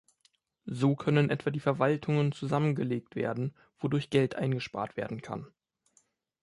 So 0.65 0.95
können 0.95 1.29
etwa 1.29 1.51
die 1.51 1.59
Verwaltungen 1.59 2.31
zusammengelegt 2.31 3.15
werden, 3.15 3.53
wodurch 3.77 4.09
Geld 4.09 4.33
eingespart 4.33 4.97
werden 4.97 5.21
kann. 5.21 5.45